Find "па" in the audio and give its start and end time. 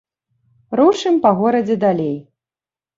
1.27-1.35